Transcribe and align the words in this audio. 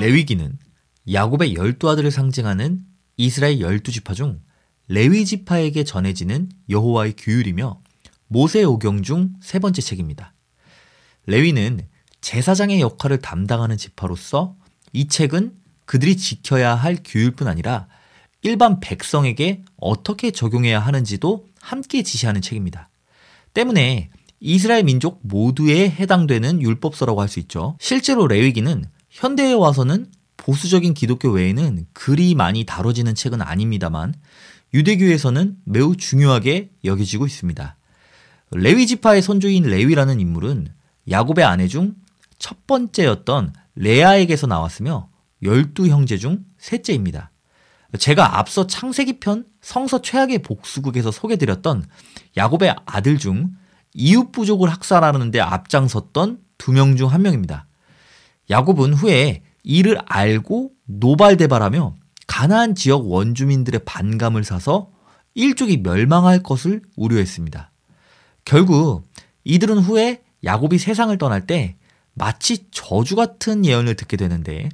레위기는 0.00 0.56
야곱의 1.12 1.54
열두 1.54 1.90
아들을 1.90 2.10
상징하는 2.10 2.84
이스라엘 3.16 3.60
열두 3.60 3.90
지파 3.90 4.14
중 4.14 4.40
레위 4.86 5.24
지파에게 5.24 5.82
전해지는 5.84 6.50
여호와의 6.70 7.14
규율이며 7.18 7.80
모세 8.28 8.62
오경 8.62 9.02
중 9.02 9.34
세 9.42 9.58
번째 9.58 9.82
책입니다. 9.82 10.34
레위는 11.26 11.80
제사장의 12.20 12.80
역할을 12.80 13.18
담당하는 13.18 13.76
지파로서 13.76 14.56
이 14.92 15.08
책은 15.08 15.54
그들이 15.84 16.16
지켜야 16.16 16.74
할 16.74 16.98
규율뿐 17.04 17.48
아니라 17.48 17.88
일반 18.42 18.78
백성에게 18.80 19.64
어떻게 19.76 20.30
적용해야 20.30 20.78
하는지도 20.78 21.46
함께 21.60 22.02
지시하는 22.02 22.40
책입니다. 22.40 22.88
때문에 23.52 24.10
이스라엘 24.40 24.84
민족 24.84 25.20
모두에 25.22 25.90
해당되는 25.90 26.62
율법서라고 26.62 27.20
할 27.20 27.28
수 27.28 27.40
있죠. 27.40 27.76
실제로 27.80 28.28
레위기는 28.28 28.84
현대에 29.10 29.52
와서는 29.52 30.10
보수적인 30.36 30.94
기독교 30.94 31.30
외에는 31.30 31.86
그리 31.92 32.34
많이 32.34 32.64
다뤄지는 32.64 33.14
책은 33.14 33.42
아닙니다만 33.42 34.14
유대교에서는 34.74 35.56
매우 35.64 35.96
중요하게 35.96 36.70
여겨지고 36.84 37.26
있습니다. 37.26 37.76
레위 38.52 38.86
지파의 38.86 39.22
선조인 39.22 39.64
레위라는 39.64 40.20
인물은 40.20 40.68
야곱의 41.10 41.44
아내 41.44 41.68
중 41.68 41.94
첫 42.38 42.66
번째였던 42.66 43.52
레아에게서 43.74 44.46
나왔으며 44.46 45.08
열두 45.42 45.88
형제 45.88 46.16
중 46.16 46.44
셋째입니다. 46.58 47.30
제가 47.98 48.38
앞서 48.38 48.66
창세기 48.66 49.18
편 49.20 49.44
성서 49.60 50.02
최악의 50.02 50.40
복수국에서 50.42 51.10
소개드렸던 51.10 51.84
야곱의 52.36 52.76
아들 52.86 53.18
중 53.18 53.52
이웃 53.94 54.30
부족을 54.32 54.68
학살하는 54.70 55.30
데 55.30 55.40
앞장섰던 55.40 56.38
두 56.58 56.72
명 56.72 56.96
중 56.96 57.08
한 57.08 57.22
명입니다. 57.22 57.66
야곱은 58.50 58.94
후에 58.94 59.42
이를 59.62 59.98
알고 60.06 60.72
노발대발하며 60.86 61.94
가나안 62.26 62.74
지역 62.74 63.10
원주민들의 63.10 63.80
반감을 63.84 64.44
사서 64.44 64.90
일족이 65.34 65.78
멸망할 65.78 66.42
것을 66.42 66.82
우려했습니다. 66.96 67.70
결국 68.44 69.04
이들은 69.44 69.78
후에 69.78 70.22
야곱이 70.44 70.78
세상을 70.78 71.16
떠날 71.18 71.46
때 71.46 71.76
마치 72.14 72.66
저주 72.70 73.16
같은 73.16 73.64
예언을 73.64 73.94
듣게 73.94 74.16
되는데 74.16 74.68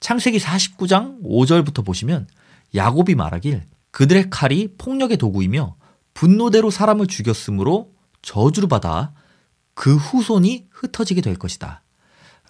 창세기 0.00 0.38
49장 0.38 1.22
5절부터 1.22 1.84
보시면 1.84 2.28
야곱이 2.74 3.14
말하길 3.14 3.64
그들의 3.90 4.30
칼이 4.30 4.68
폭력의 4.78 5.16
도구이며 5.16 5.76
분노대로 6.14 6.70
사람을 6.70 7.06
죽였으므로 7.06 7.92
저주를 8.22 8.68
받아 8.68 9.12
그 9.74 9.96
후손이 9.96 10.68
흩어지게 10.70 11.20
될 11.20 11.36
것이다. 11.36 11.82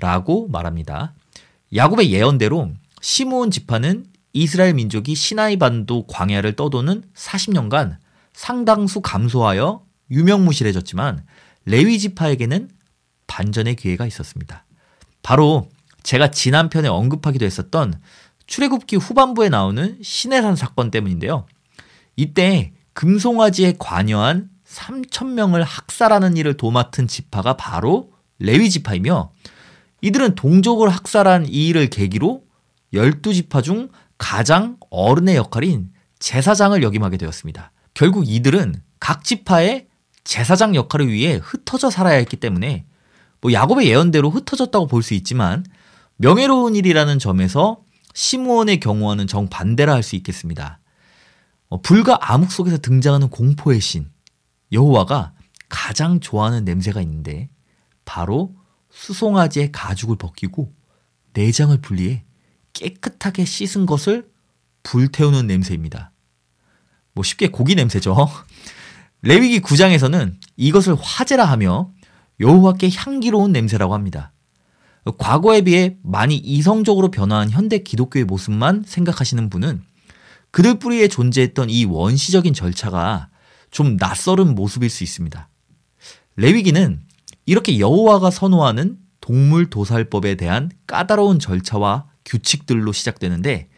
라고 0.00 0.48
말합니다. 0.48 1.14
야곱의 1.74 2.12
예언대로 2.12 2.70
시므온 3.00 3.50
지파는 3.50 4.06
이스라엘 4.32 4.74
민족이 4.74 5.14
시나이 5.14 5.56
반도 5.56 6.06
광야를 6.06 6.54
떠도는 6.56 7.04
40년간 7.14 7.96
상당수 8.32 9.00
감소하여 9.00 9.84
유명무실해졌지만 10.10 11.24
레위 11.66 11.98
지파에게는 11.98 12.70
반전의 13.26 13.76
기회가 13.76 14.06
있었습니다. 14.06 14.64
바로 15.22 15.68
제가 16.02 16.30
지난 16.30 16.68
편에 16.68 16.88
언급하기도 16.88 17.44
했었던 17.44 18.00
출애굽기 18.46 18.96
후반부에 18.96 19.48
나오는 19.48 19.98
시내산 20.02 20.56
사건 20.56 20.90
때문인데요. 20.90 21.46
이때 22.16 22.72
금송아지에 22.94 23.74
관여한 23.78 24.50
3천 24.66 25.28
명을 25.34 25.62
학살하는 25.62 26.36
일을 26.36 26.56
도맡은 26.56 27.06
지파가 27.06 27.56
바로 27.56 28.12
레위 28.38 28.70
지파이며 28.70 29.30
이들은 30.02 30.34
동족을 30.34 30.88
학살한 30.88 31.46
이 31.48 31.68
일을 31.68 31.88
계기로 31.88 32.42
12지파 32.94 33.62
중 33.62 33.88
가장 34.18 34.77
어른의 34.90 35.36
역할인 35.36 35.90
제사장을 36.18 36.83
역임하게 36.83 37.16
되었습니다. 37.16 37.72
결국 37.94 38.28
이들은 38.28 38.74
각 38.98 39.24
지파의 39.24 39.86
제사장 40.24 40.74
역할을 40.74 41.08
위해 41.08 41.40
흩어져 41.42 41.90
살아야 41.90 42.16
했기 42.16 42.36
때문에 42.36 42.84
뭐 43.40 43.52
야곱의 43.52 43.89
예언대로 43.89 44.30
흩어졌다고 44.30 44.86
볼 44.86 45.02
수 45.02 45.14
있지만 45.14 45.64
명예로운 46.16 46.74
일이라는 46.77 47.18
점에서 47.18 47.80
시므온의 48.12 48.80
경우와는 48.80 49.27
정반대라 49.27 49.94
할 49.94 50.02
수 50.02 50.16
있겠습니다. 50.16 50.78
어, 51.68 51.80
불과 51.80 52.18
암흑 52.20 52.50
속에서 52.52 52.78
등장하는 52.78 53.30
공포의 53.30 53.80
신 53.80 54.10
여호와가 54.72 55.33
가장 55.68 56.20
좋아하는 56.20 56.64
냄새가 56.64 57.00
있는데 57.00 57.48
바로 58.05 58.55
수송아지의 58.90 59.73
가죽을 59.73 60.17
벗기고 60.17 60.73
내장을 61.33 61.77
분리해 61.80 62.24
깨끗하게 62.73 63.45
씻은 63.45 63.86
것을 63.86 64.30
불태우는 64.83 65.46
냄새입니다. 65.46 66.12
뭐 67.12 67.24
쉽게 67.24 67.48
고기 67.48 67.74
냄새죠. 67.74 68.28
레위기 69.23 69.61
9장에서는 69.61 70.36
이것을 70.56 70.96
화제라 71.01 71.45
하며 71.45 71.92
여호와께 72.40 72.90
향기로운 72.95 73.52
냄새라고 73.52 73.95
합니다. 73.95 74.33
과거에 75.18 75.62
비해 75.62 75.96
많이 76.02 76.36
이성적으로 76.36 77.11
변화한 77.11 77.51
현대 77.51 77.78
기독교의 77.78 78.24
모습만 78.24 78.84
생각하시는 78.86 79.51
분은 79.51 79.83
그들 80.51 80.78
뿌리에 80.78 81.08
존재했던 81.08 81.70
이 81.70 81.84
원시적인 81.84 82.55
절차가 82.55 83.28
좀 83.70 83.96
낯설은 83.96 84.55
모습일 84.55 84.90
수 84.90 85.05
있습니다. 85.05 85.48
레위기는 86.36 87.01
이렇게 87.50 87.80
여호와가 87.80 88.30
선호하는 88.30 88.96
동물 89.20 89.70
도살법에 89.70 90.36
대한 90.36 90.70
까다로운 90.86 91.40
절차와 91.40 92.06
규칙들로 92.24 92.92
시작되는데 92.92 93.68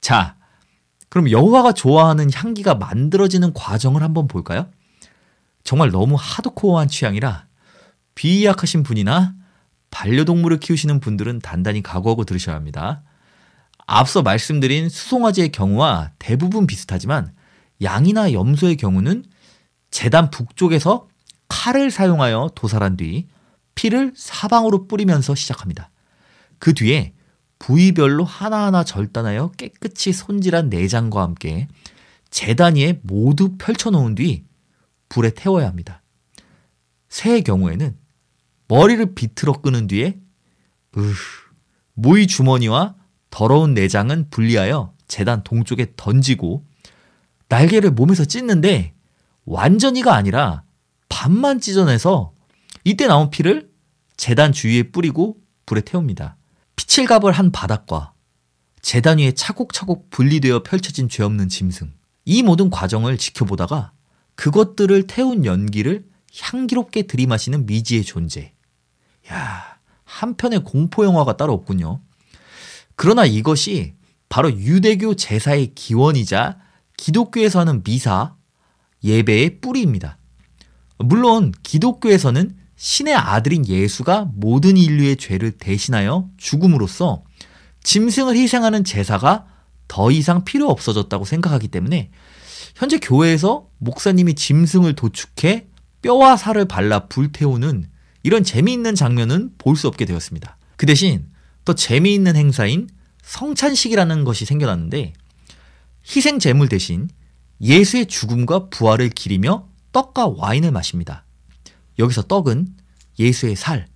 자, 0.00 0.36
그럼 1.08 1.32
여호와가 1.32 1.72
좋아하는 1.72 2.32
향기가 2.32 2.76
만들어지는 2.76 3.52
과정을 3.52 4.04
한번 4.04 4.28
볼까요? 4.28 4.70
정말 5.64 5.90
너무 5.90 6.14
하드코어한 6.16 6.86
취향이라 6.86 7.46
비약하신 8.14 8.84
분이나 8.84 9.34
반려동물을 9.90 10.60
키우시는 10.60 11.00
분들은 11.00 11.40
단단히 11.40 11.82
각오하고 11.82 12.22
들으셔야 12.22 12.54
합니다. 12.54 13.02
앞서 13.88 14.22
말씀드린 14.22 14.88
수송아지의 14.88 15.50
경우와 15.50 16.12
대부분 16.20 16.68
비슷하지만 16.68 17.34
양이나 17.82 18.32
염소의 18.32 18.76
경우는 18.76 19.24
재단 19.90 20.30
북쪽에서 20.30 21.08
칼을 21.48 21.90
사용하여 21.90 22.50
도살한 22.54 22.96
뒤 22.96 23.26
피를 23.74 24.12
사방으로 24.16 24.86
뿌리면서 24.86 25.34
시작합니다. 25.34 25.90
그 26.58 26.74
뒤에 26.74 27.14
부위별로 27.58 28.24
하나하나 28.24 28.84
절단하여 28.84 29.52
깨끗이 29.56 30.12
손질한 30.12 30.68
내장과 30.68 31.22
함께 31.22 31.68
재단 32.30 32.76
위에 32.76 33.00
모두 33.02 33.56
펼쳐놓은 33.56 34.14
뒤 34.14 34.44
불에 35.08 35.30
태워야 35.30 35.66
합니다. 35.66 36.02
새의 37.08 37.44
경우에는 37.44 37.96
머리를 38.68 39.14
비틀어 39.14 39.54
끄는 39.60 39.86
뒤에 39.86 40.18
으, 40.98 41.12
모이 41.94 42.26
주머니와 42.26 42.94
더러운 43.30 43.74
내장은 43.74 44.28
분리하여 44.30 44.92
재단 45.08 45.42
동쪽에 45.44 45.92
던지고 45.96 46.64
날개를 47.48 47.92
몸에서 47.92 48.24
찢는데 48.24 48.94
완전히가 49.44 50.14
아니라 50.14 50.65
반만 51.08 51.60
찢어내서 51.60 52.32
이때 52.84 53.06
나온 53.06 53.30
피를 53.30 53.70
재단 54.16 54.52
주위에 54.52 54.84
뿌리고 54.84 55.38
불에 55.66 55.80
태웁니다. 55.80 56.36
피칠갑을 56.76 57.32
한 57.32 57.50
바닥과 57.52 58.12
재단 58.80 59.18
위에 59.18 59.32
차곡차곡 59.32 60.10
분리되어 60.10 60.62
펼쳐진 60.62 61.08
죄 61.08 61.24
없는 61.24 61.48
짐승. 61.48 61.92
이 62.24 62.42
모든 62.42 62.70
과정을 62.70 63.18
지켜보다가 63.18 63.92
그것들을 64.36 65.06
태운 65.06 65.44
연기를 65.44 66.06
향기롭게 66.38 67.02
들이마시는 67.02 67.66
미지의 67.66 68.04
존재. 68.04 68.52
야, 69.30 69.78
한편의 70.04 70.64
공포 70.64 71.04
영화가 71.04 71.36
따로 71.36 71.52
없군요. 71.54 72.00
그러나 72.94 73.24
이것이 73.24 73.94
바로 74.28 74.52
유대교 74.52 75.14
제사의 75.16 75.74
기원이자 75.74 76.58
기독교에서 76.96 77.60
하는 77.60 77.82
미사, 77.82 78.34
예배의 79.02 79.60
뿌리입니다. 79.60 80.18
물론 80.98 81.52
기독교에서는 81.62 82.56
신의 82.76 83.14
아들인 83.14 83.66
예수가 83.66 84.30
모든 84.34 84.76
인류의 84.76 85.16
죄를 85.16 85.52
대신하여 85.52 86.28
죽음으로써 86.36 87.22
짐승을 87.82 88.36
희생하는 88.36 88.84
제사가 88.84 89.46
더 89.88 90.10
이상 90.10 90.44
필요 90.44 90.68
없어졌다고 90.68 91.24
생각하기 91.24 91.68
때문에 91.68 92.10
현재 92.74 92.98
교회에서 92.98 93.68
목사님이 93.78 94.34
짐승을 94.34 94.94
도축해 94.94 95.68
뼈와 96.02 96.36
살을 96.36 96.66
발라 96.66 97.06
불태우는 97.06 97.88
이런 98.22 98.44
재미있는 98.44 98.94
장면은 98.94 99.52
볼 99.56 99.76
수 99.76 99.88
없게 99.88 100.04
되었습니다. 100.04 100.58
그 100.76 100.84
대신 100.86 101.26
더 101.64 101.72
재미있는 101.74 102.36
행사인 102.36 102.88
성찬식이라는 103.22 104.24
것이 104.24 104.44
생겨났는데 104.44 105.12
희생 106.14 106.38
제물 106.38 106.68
대신 106.68 107.08
예수의 107.60 108.06
죽음과 108.06 108.68
부활을 108.68 109.08
기리며 109.10 109.66
떡과 109.96 110.34
와인을 110.36 110.72
마십니다. 110.72 111.24
여기서 111.98 112.24
떡은 112.24 112.68
예수의 113.18 113.56
살, 113.56 113.86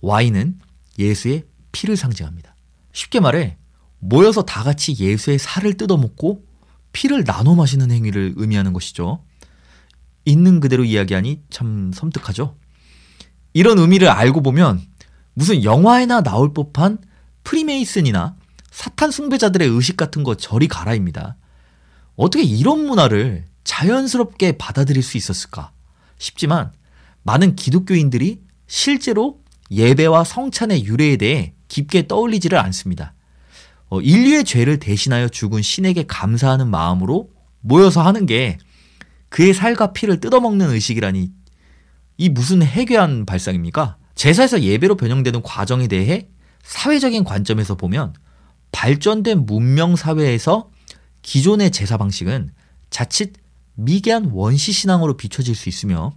와인은 0.00 0.58
예수의 0.98 1.44
피를 1.70 1.98
상징합니다. 1.98 2.56
쉽게 2.94 3.20
말해 3.20 3.58
모여서 3.98 4.40
다 4.40 4.62
같이 4.62 4.96
예수의 4.98 5.38
살을 5.38 5.76
뜯어먹고 5.76 6.46
피를 6.92 7.24
나눠 7.24 7.54
마시는 7.56 7.90
행위를 7.90 8.32
의미하는 8.36 8.72
것이죠. 8.72 9.22
있는 10.24 10.60
그대로 10.60 10.82
이야기하니 10.82 11.42
참 11.50 11.92
섬뜩하죠. 11.92 12.56
이런 13.52 13.78
의미를 13.78 14.08
알고 14.08 14.42
보면 14.42 14.80
무슨 15.34 15.62
영화에나 15.62 16.22
나올 16.22 16.54
법한 16.54 16.96
프리메이슨이나 17.42 18.36
사탄 18.70 19.10
숭배자들의 19.10 19.68
의식 19.68 19.98
같은 19.98 20.22
거 20.22 20.36
저리 20.36 20.68
가라입니다. 20.68 21.36
어떻게 22.16 22.42
이런 22.42 22.86
문화를 22.86 23.44
자연스럽게 23.64 24.52
받아들일 24.52 25.02
수 25.02 25.16
있었을까 25.16 25.72
싶지만 26.18 26.72
많은 27.22 27.56
기독교인들이 27.56 28.40
실제로 28.66 29.40
예배와 29.70 30.24
성찬의 30.24 30.84
유래에 30.84 31.16
대해 31.16 31.54
깊게 31.68 32.06
떠올리지를 32.06 32.58
않습니다. 32.58 33.14
어, 33.88 34.00
인류의 34.00 34.44
죄를 34.44 34.78
대신하여 34.78 35.28
죽은 35.28 35.62
신에게 35.62 36.04
감사하는 36.06 36.68
마음으로 36.68 37.30
모여서 37.60 38.02
하는 38.02 38.26
게 38.26 38.58
그의 39.28 39.54
살과 39.54 39.92
피를 39.92 40.20
뜯어먹는 40.20 40.70
의식이라니 40.70 41.32
이 42.18 42.28
무슨 42.28 42.62
해괴한 42.62 43.26
발상입니까? 43.26 43.96
제사에서 44.14 44.62
예배로 44.62 44.96
변형되는 44.96 45.42
과정에 45.42 45.88
대해 45.88 46.28
사회적인 46.62 47.24
관점에서 47.24 47.74
보면 47.74 48.14
발전된 48.72 49.46
문명 49.46 49.96
사회에서 49.96 50.70
기존의 51.22 51.70
제사 51.70 51.96
방식은 51.96 52.52
자칫 52.90 53.32
미개한 53.74 54.30
원시 54.32 54.72
신앙으로 54.72 55.16
비춰질 55.16 55.54
수 55.54 55.68
있으며 55.68 56.12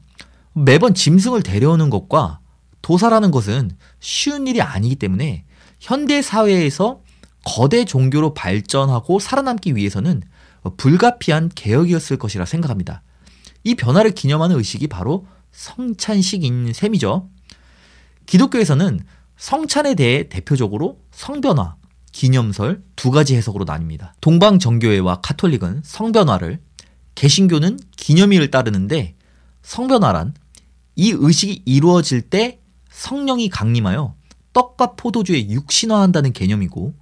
매번 0.54 0.94
짐승을 0.94 1.44
데려오는 1.44 1.89
것과 1.89 2.39
도사라는 2.81 3.31
것은 3.31 3.71
쉬운 4.00 4.48
일이 4.48 4.62
아니기 4.62 4.95
때문에 4.95 5.45
현대 5.80 6.21
사회에서 6.21 7.01
거대 7.45 7.86
종교로 7.86 8.33
발전하고 8.33 9.19
살아남기 9.19 9.75
위해서는 9.75 10.21
불가피한 10.77 11.50
개혁이었을 11.56 12.18
것이라 12.18 12.45
생각합니다. 12.45 13.01
이 13.63 13.75
변화를 13.75 14.12
기념하는 14.12 14.57
의식이 14.57 14.88
바로 14.88 15.25
성찬식인 15.51 16.74
셈이죠. 16.74 17.30
기독교에서는 18.25 19.00
성찬에 19.38 19.95
대해 19.95 20.27
대표적으로 20.30 21.00
성변화, 21.12 21.75
기념설 22.12 22.83
두 22.95 23.12
가지 23.12 23.36
해석으로 23.36 23.65
나뉩니다. 23.65 24.12
동방정교회와 24.21 25.21
카톨릭은 25.21 25.81
성변화를, 25.83 26.59
개신교는 27.17 27.79
기념일을 27.95 28.51
따르는데 28.51 29.15
성변화란 29.63 30.35
이 30.95 31.15
의식이 31.17 31.63
이루어질 31.65 32.21
때 32.21 32.61
성령이 32.91 33.49
강림하여 33.49 34.13
떡과 34.53 34.93
포도주에 34.95 35.49
육신화한다는 35.49 36.31
개념이고 36.31 36.93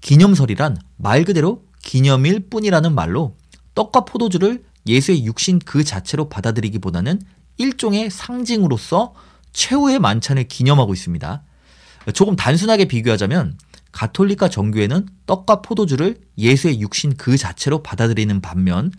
기념설이란 0.00 0.78
말 0.96 1.24
그대로 1.24 1.66
기념일 1.82 2.48
뿐이라는 2.48 2.94
말로 2.94 3.36
떡과 3.74 4.06
포도주를 4.06 4.64
예수의 4.86 5.26
육신 5.26 5.58
그 5.58 5.84
자체로 5.84 6.30
받아들이기보다는 6.30 7.20
일종의 7.58 8.10
상징으로서 8.10 9.14
최후의 9.52 9.98
만찬을 9.98 10.48
기념하고 10.48 10.94
있습니다. 10.94 11.42
조금 12.14 12.34
단순하게 12.34 12.86
비교하자면 12.86 13.58
가톨릭과 13.92 14.48
정교회는 14.48 15.06
떡과 15.26 15.60
포도주를 15.60 16.16
예수의 16.38 16.80
육신 16.80 17.18
그 17.18 17.36
자체로 17.36 17.82
받아들이는 17.82 18.40
반면 18.40 18.90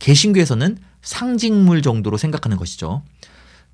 개신교에서는 0.00 0.78
상징물 1.02 1.82
정도로 1.82 2.16
생각하는 2.16 2.56
것이죠. 2.56 3.02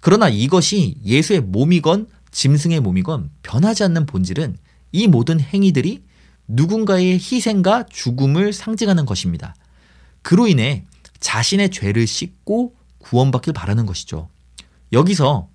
그러나 0.01 0.29
이것이 0.29 0.97
예수의 1.05 1.41
몸이건 1.41 2.09
짐승의 2.31 2.81
몸이건 2.81 3.31
변하지 3.43 3.83
않는 3.85 4.05
본질은 4.07 4.59
이 4.93 5.09
모든 5.09 5.41
행위들이 5.41 6.05
누군가의 6.49 7.15
희생과 7.15 7.87
죽음을 7.91 8.53
상징하는 8.53 9.07
것입니다. 9.07 9.55
그로 10.23 10.47
인해 10.47 10.85
자신의 11.19 11.71
죄를 11.71 12.07
씻고 12.07 12.75
구원받길 12.99 13.53
바라는 13.53 13.87
것이죠. 13.87 14.29
여기서 14.93 15.49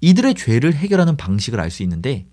이들의 0.00 0.34
죄를 0.34 0.74
해결하는 0.74 1.16
방식을 1.16 1.60
알 1.60 1.70
수 1.70 1.82
있는데 1.82 2.26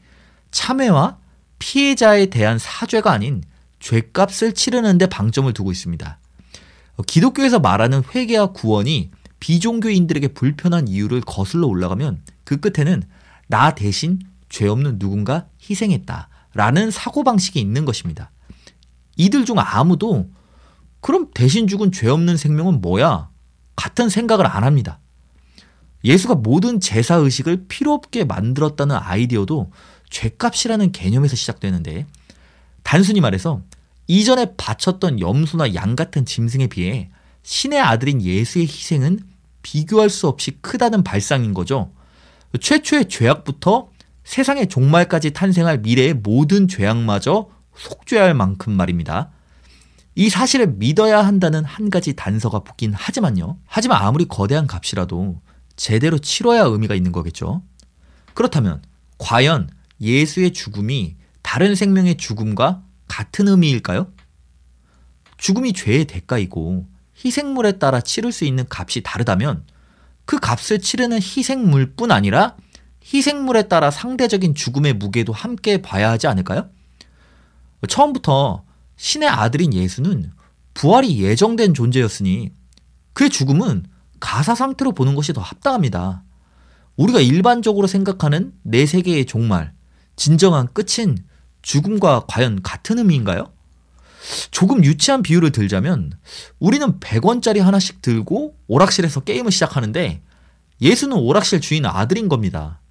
참회와 0.51 1.17
피해자에 1.59 2.27
대한 2.27 2.59
사죄가 2.59 3.11
아닌 3.11 3.43
죄값을 3.79 4.53
치르는 4.53 4.97
데 4.97 5.07
방점을 5.07 5.51
두고 5.53 5.71
있습니다. 5.71 6.19
기독교에서 7.03 7.59
말하는 7.59 8.03
회개와 8.13 8.47
구원이 8.47 9.11
비종교인들에게 9.39 10.29
불편한 10.29 10.87
이유를 10.87 11.21
거슬러 11.21 11.67
올라가면 11.67 12.21
그 12.43 12.59
끝에는 12.59 13.03
나 13.47 13.75
대신 13.75 14.19
죄 14.49 14.67
없는 14.67 14.99
누군가 14.99 15.47
희생했다. 15.69 16.29
라는 16.53 16.89
사고방식이 16.89 17.59
있는 17.59 17.83
것입니다. 17.83 18.31
이들 19.17 19.45
중 19.45 19.57
아무도 19.59 20.29
그럼 21.01 21.29
대신 21.33 21.67
죽은 21.67 21.91
죄 21.91 22.07
없는 22.07 22.37
생명은 22.37 22.81
뭐야? 22.81 23.29
같은 23.75 24.09
생각을 24.09 24.47
안 24.47 24.63
합니다. 24.63 24.99
예수가 26.03 26.35
모든 26.35 26.79
제사 26.79 27.15
의식을 27.15 27.65
필요 27.67 27.93
없게 27.93 28.23
만들었다는 28.23 28.95
아이디어도 28.95 29.71
죄값이라는 30.09 30.91
개념에서 30.91 31.35
시작되는데 31.35 32.05
단순히 32.83 33.19
말해서 33.19 33.61
이전에 34.07 34.53
바쳤던 34.57 35.19
염소나 35.19 35.73
양 35.73 35.95
같은 35.95 36.25
짐승에 36.25 36.67
비해 36.67 37.09
신의 37.43 37.79
아들인 37.79 38.21
예수의 38.21 38.65
희생은 38.65 39.19
비교할 39.61 40.09
수 40.09 40.27
없이 40.27 40.51
크다는 40.61 41.03
발상인 41.03 41.53
거죠. 41.53 41.91
최초의 42.59 43.09
죄악부터 43.09 43.89
세상의 44.23 44.67
종말까지 44.67 45.31
탄생할 45.31 45.79
미래의 45.79 46.15
모든 46.15 46.67
죄악마저 46.67 47.49
속죄할 47.75 48.33
만큼 48.33 48.73
말입니다. 48.73 49.31
이 50.15 50.29
사실을 50.29 50.67
믿어야 50.67 51.25
한다는 51.25 51.65
한 51.65 51.89
가지 51.89 52.15
단서가 52.15 52.59
붙긴 52.59 52.93
하지만요. 52.93 53.57
하지만 53.65 54.01
아무리 54.01 54.25
거대한 54.25 54.65
값이라도 54.65 55.41
제대로 55.75 56.17
치러야 56.17 56.61
의미가 56.61 56.95
있는 56.95 57.11
거겠죠. 57.11 57.61
그렇다면 58.33 58.81
과연 59.17 59.69
예수의 59.99 60.53
죽음이 60.53 61.17
다른 61.41 61.75
생명의 61.75 62.15
죽음과 62.15 62.84
같은 63.07 63.47
의미일까요? 63.47 64.11
죽음이 65.37 65.73
죄의 65.73 66.05
대가이고 66.05 66.87
희생물에 67.23 67.73
따라 67.73 68.01
치를 68.01 68.31
수 68.31 68.45
있는 68.45 68.65
값이 68.69 69.01
다르다면 69.03 69.65
그 70.25 70.39
값을 70.39 70.79
치르는 70.79 71.17
희생물뿐 71.17 72.11
아니라 72.11 72.55
희생물에 73.13 73.67
따라 73.67 73.91
상대적인 73.91 74.55
죽음의 74.55 74.93
무게도 74.93 75.31
함께 75.31 75.81
봐야 75.81 76.09
하지 76.09 76.27
않을까요? 76.27 76.69
처음부터 77.87 78.63
신의 78.95 79.29
아들인 79.29 79.73
예수는 79.73 80.31
부활이 80.73 81.21
예정된 81.21 81.73
존재였으니 81.73 82.51
그의 83.13 83.29
죽음은 83.29 83.85
가사 84.19 84.55
상태로 84.55 84.93
보는 84.93 85.15
것이 85.15 85.33
더 85.33 85.41
합당합니다. 85.41 86.23
우리가 86.95 87.19
일반적으로 87.19 87.87
생각하는 87.87 88.53
내 88.63 88.85
세계의 88.85 89.25
종말, 89.25 89.73
진정한 90.15 90.67
끝인 90.73 91.17
죽음과 91.65 92.25
과연 92.27 92.61
같은 92.61 92.99
의미인가요? 92.99 93.51
조금 94.51 94.83
유치한 94.83 95.23
비유를 95.23 95.51
들자면 95.51 96.13
우리는 96.59 96.99
100원짜리 96.99 97.59
하나씩 97.59 98.01
들고 98.01 98.55
오락실에서 98.67 99.21
게임을 99.21 99.51
시작하는데 99.51 100.21
예수는 100.81 101.17
오락실 101.17 101.61
주인 101.61 101.85
아들인 101.85 102.29
겁니다. 102.29 102.81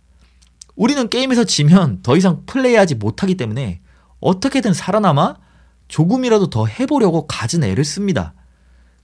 우리는 0.75 1.09
게임에서 1.09 1.45
지면 1.45 2.03
더 2.03 2.17
이상 2.17 2.43
플레이하지 2.47 2.97
못하기 2.97 3.37
때문에 3.37 3.81
어떻게든 4.21 4.75
살아남아 4.75 5.37
조금이라도 5.87 6.51
더 6.51 6.67
해보려고 6.67 7.29
가진 7.29 7.63
애를 7.63 7.85
씁니다. 7.85 8.35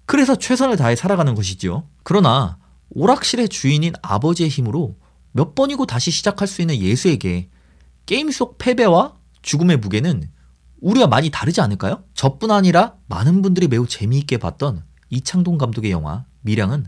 그래서 0.05 0.35
최선을 0.35 0.77
다해 0.77 0.97
살아가는 0.97 1.37
것이지요. 1.37 1.87
그러나 2.03 2.59
오락실의 2.91 3.49
주인인 3.49 3.93
아버지의 4.03 4.49
힘으로 4.49 4.97
몇 5.31 5.55
번이고 5.55 5.87
다시 5.87 6.11
시작할 6.11 6.49
수 6.49 6.61
있는 6.61 6.77
예수에게 6.77 7.49
게임 8.07 8.33
속 8.33 8.59
패배와 8.59 9.20
죽음의 9.43 9.79
무게는 9.79 10.31
우리와 10.81 11.07
많이 11.07 11.31
다르지 11.31 11.61
않을까요? 11.61 12.05
저뿐 12.15 12.51
아니라 12.51 12.95
많은 13.09 13.43
분들이 13.43 13.69
매우 13.69 13.87
재미있게 13.87 14.39
봤던 14.39 14.83
이창동 15.11 15.59
감독의 15.59 15.91
영화 15.91 16.25
미량은 16.43 16.87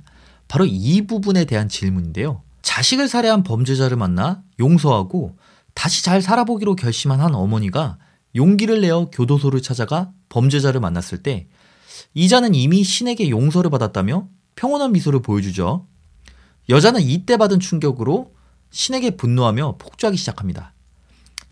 바로 0.48 0.64
이 0.66 1.06
부분에 1.06 1.44
대한 1.44 1.68
질문인데요. 1.68 2.42
자식을 2.62 3.08
살해한 3.08 3.42
범죄자를 3.42 3.96
만나 3.96 4.42
용서하고 4.60 5.36
다시 5.74 6.04
잘 6.04 6.22
살아보기로 6.22 6.76
결심한 6.76 7.20
한 7.20 7.34
어머니가 7.34 7.98
용기를 8.34 8.80
내어 8.80 9.10
교도소를 9.10 9.62
찾아가 9.62 10.10
범죄자를 10.28 10.80
만났을 10.80 11.22
때 11.22 11.48
이자는 12.14 12.54
이미 12.54 12.84
신에게 12.84 13.30
용서를 13.30 13.70
받았다며 13.70 14.28
평온한 14.54 14.92
미소를 14.92 15.22
보여주죠. 15.22 15.86
여자는 16.68 17.00
이때 17.02 17.36
받은 17.36 17.60
충격으로 17.60 18.34
신에게 18.70 19.16
분노하며 19.16 19.76
폭주하기 19.78 20.16
시작합니다. 20.16 20.72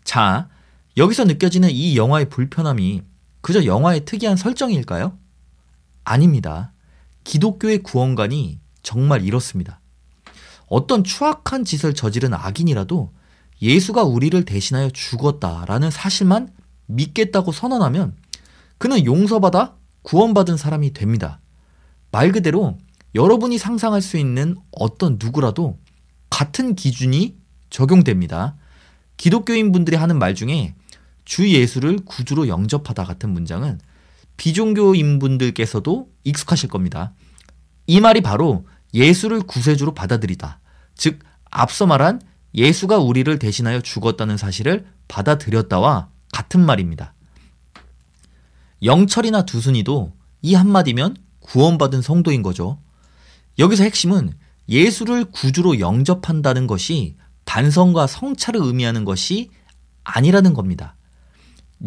자, 0.03 0.49
여기서 0.97 1.25
느껴지는 1.25 1.69
이 1.71 1.95
영화의 1.95 2.29
불편함이 2.29 3.01
그저 3.41 3.65
영화의 3.65 4.05
특이한 4.05 4.35
설정일까요? 4.35 5.17
아닙니다. 6.03 6.73
기독교의 7.23 7.83
구원관이 7.83 8.59
정말 8.83 9.23
이렇습니다. 9.23 9.79
어떤 10.67 11.03
추악한 11.03 11.65
짓을 11.65 11.93
저지른 11.93 12.33
악인이라도 12.33 13.11
예수가 13.61 14.03
우리를 14.03 14.43
대신하여 14.45 14.89
죽었다라는 14.89 15.91
사실만 15.91 16.51
믿겠다고 16.87 17.51
선언하면 17.51 18.15
그는 18.77 19.05
용서받아 19.05 19.75
구원받은 20.01 20.57
사람이 20.57 20.93
됩니다. 20.93 21.39
말 22.11 22.31
그대로 22.31 22.77
여러분이 23.13 23.57
상상할 23.57 24.01
수 24.01 24.17
있는 24.17 24.55
어떤 24.71 25.17
누구라도 25.19 25.77
같은 26.29 26.75
기준이 26.75 27.37
적용됩니다. 27.69 28.55
기독교인 29.17 29.71
분들이 29.71 29.95
하는 29.97 30.17
말 30.17 30.33
중에 30.33 30.73
주 31.31 31.49
예수를 31.49 31.99
구주로 32.03 32.49
영접하다 32.49 33.05
같은 33.05 33.29
문장은 33.29 33.79
비종교인 34.35 35.17
분들께서도 35.17 36.09
익숙하실 36.25 36.67
겁니다. 36.67 37.13
이 37.87 38.01
말이 38.01 38.19
바로 38.19 38.67
예수를 38.93 39.39
구세주로 39.39 39.93
받아들이다. 39.93 40.59
즉, 40.93 41.19
앞서 41.49 41.85
말한 41.85 42.21
예수가 42.53 42.97
우리를 42.97 43.39
대신하여 43.39 43.79
죽었다는 43.79 44.35
사실을 44.35 44.85
받아들였다와 45.07 46.09
같은 46.33 46.65
말입니다. 46.65 47.13
영철이나 48.83 49.45
두순이도 49.45 50.11
이 50.41 50.53
한마디면 50.53 51.15
구원받은 51.39 52.01
성도인 52.01 52.41
거죠. 52.41 52.77
여기서 53.57 53.85
핵심은 53.85 54.33
예수를 54.67 55.31
구주로 55.31 55.79
영접한다는 55.79 56.67
것이 56.67 57.15
반성과 57.45 58.07
성찰을 58.07 58.59
의미하는 58.61 59.05
것이 59.05 59.49
아니라는 60.03 60.53
겁니다. 60.53 60.97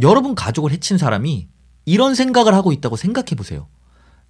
여러분 0.00 0.34
가족을 0.34 0.72
해친 0.72 0.98
사람이 0.98 1.48
이런 1.84 2.14
생각을 2.14 2.54
하고 2.54 2.72
있다고 2.72 2.96
생각해 2.96 3.36
보세요. 3.36 3.68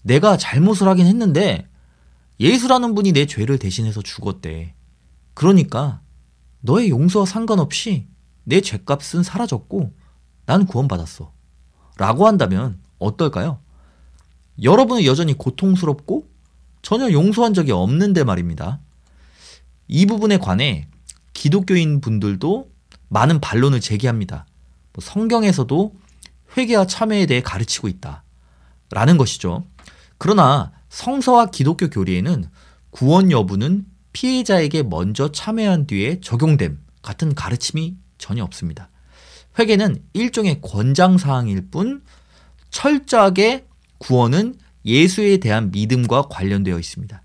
내가 0.03 0.37
잘못을 0.37 0.89
하긴 0.89 1.07
했는데 1.07 1.69
예수라는 2.41 2.95
분이 2.95 3.13
내 3.13 3.27
죄를 3.27 3.59
대신해서 3.59 4.03
죽었대. 4.03 4.75
그러니까 5.35 6.01
너의 6.61 6.91
용서와 6.91 7.27
상관없이 7.27 8.07
내 8.45 8.61
죄값은 8.61 9.23
사라졌고 9.23 9.93
난 10.47 10.67
구원받았어. 10.67 11.33
라고 11.97 12.27
한다면 12.27 12.81
어떨까요? 12.99 13.61
여러분은 14.63 15.05
여전히 15.05 15.35
고통스럽고 15.35 16.29
전혀 16.83 17.11
용서한 17.11 17.55
적이 17.55 17.73
없는데 17.73 18.25
말입니다. 18.25 18.81
이 19.89 20.07
부분에 20.07 20.39
관해 20.39 20.89
기독교인 21.33 22.01
분들도 22.01 22.71
많은 23.09 23.41
반론을 23.41 23.81
제기합니다. 23.81 24.47
뭐 24.95 25.03
성경에서도 25.03 25.95
회개와 26.57 26.87
참회에 26.87 27.27
대해 27.27 27.43
가르치고 27.43 27.89
있다. 27.89 28.25
라는 28.91 29.19
것이죠. 29.19 29.65
그러나 30.19 30.73
성서와 30.89 31.47
기독교 31.47 31.91
교리에는 31.91 32.45
구원 32.91 33.31
여부는 33.31 33.85
피해자에게 34.13 34.85
먼저 34.85 35.33
참회한 35.33 35.87
뒤에 35.87 36.21
적용됨 36.21 36.79
같은 37.03 37.35
가르침이 37.35 37.97
전혀 38.19 38.45
없습니다. 38.45 38.89
회개는 39.59 40.03
일종의 40.13 40.61
권장 40.63 41.19
사항일 41.19 41.71
뿐 41.71 42.03
철저하게 42.71 43.67
구원은 43.99 44.55
예수에 44.85 45.39
대한 45.39 45.71
믿음과 45.73 46.29
관련되어 46.29 46.79
있습니다. 46.79 47.23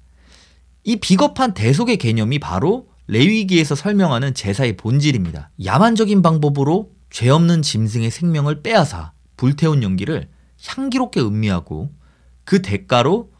이 0.85 0.95
비겁한 0.95 1.53
대속의 1.53 1.97
개념이 1.97 2.39
바로 2.39 2.87
레위기에서 3.07 3.75
설명하는 3.75 4.33
제사의 4.33 4.77
본질입니다. 4.77 5.51
야만적인 5.63 6.21
방법으로 6.21 6.91
죄 7.09 7.29
없는 7.29 7.61
짐승의 7.61 8.11
생명을 8.11 8.61
빼앗아 8.61 9.13
불태운 9.37 9.83
연기를 9.83 10.29
향기롭게 10.65 11.21
음미하고 11.21 11.93
그 12.43 12.61
대가로 12.61 13.31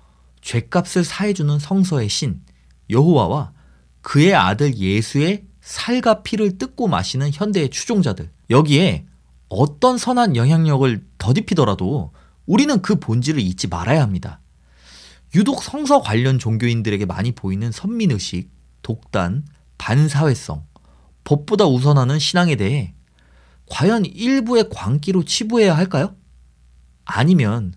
죄값을 0.42 1.04
사해주는 1.04 1.60
성서의 1.60 2.10
신 2.10 2.42
여호와와 2.90 3.52
그의 4.02 4.34
아들 4.34 4.76
예수의 4.78 5.46
살과 5.62 6.24
피를 6.24 6.58
뜯고 6.58 6.88
마시는 6.88 7.32
현대의 7.34 7.70
추종자들 7.70 8.32
여기에 8.50 9.06
어떤 9.50 9.98
선한 9.98 10.36
영향력을 10.36 11.06
더딥히더라도 11.18 12.14
우리는 12.46 12.82
그 12.82 13.00
본질을 13.00 13.42
잊지 13.42 13.68
말아야 13.68 14.02
합니다. 14.02 14.40
유독 15.36 15.62
성서 15.62 16.02
관련 16.02 16.40
종교인들에게 16.40 17.06
많이 17.06 17.32
보이는 17.32 17.72
선민의식, 17.72 18.50
독단, 18.82 19.46
반사회성, 19.78 20.66
법보다 21.24 21.66
우선하는 21.66 22.18
신앙에 22.18 22.56
대해 22.56 22.96
과연 23.70 24.06
일부의 24.06 24.70
광기로 24.70 25.24
치부해야 25.24 25.76
할까요? 25.76 26.16
아니면 27.06 27.74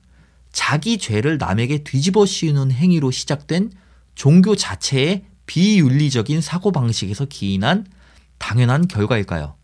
자기 0.50 0.99
죄를 0.99 1.38
남에게 1.38 1.84
뒤집어 1.84 2.26
씌우는 2.26 2.72
행위로 2.72 3.11
시작된 3.11 3.72
종교 4.14 4.56
자체의 4.56 5.25
비윤리적인 5.46 6.40
사고방식에서 6.40 7.26
기인한 7.26 7.87
당연한 8.38 8.88
결과일까요? 8.88 9.56